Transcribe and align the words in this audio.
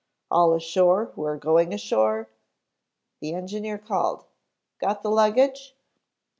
"All 0.31 0.51
ashore 0.55 1.11
who 1.13 1.23
are 1.25 1.37
going 1.37 1.75
ashore?" 1.75 2.27
the 3.19 3.35
engineer 3.35 3.77
called. 3.77 4.23
"Got 4.79 5.03
the 5.03 5.11
luggage?" 5.11 5.75